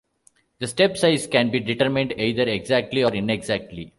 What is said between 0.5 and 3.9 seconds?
The step size can be determined either exactly or inexactly.